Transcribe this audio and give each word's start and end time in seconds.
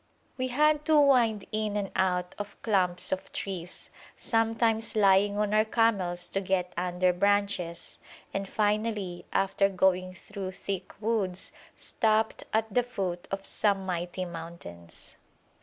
We 0.35 0.47
had 0.47 0.83
to 0.85 0.99
wind 0.99 1.45
in 1.51 1.75
and 1.77 1.91
out 1.95 2.33
of 2.39 2.59
clumps 2.63 3.11
of 3.11 3.31
trees, 3.31 3.91
sometimes 4.17 4.95
lying 4.95 5.37
on 5.37 5.53
our 5.53 5.63
camels 5.63 6.25
to 6.29 6.41
get 6.41 6.73
under 6.75 7.13
branches, 7.13 7.99
and 8.33 8.49
finally, 8.49 9.25
after 9.31 9.69
going 9.69 10.15
through 10.15 10.53
thick 10.53 10.99
woods, 10.99 11.51
stopped 11.75 12.45
at 12.51 12.73
the 12.73 12.81
foot 12.81 13.27
of 13.29 13.45
some 13.45 13.85
mighty 13.85 14.25
mountains. 14.25 15.17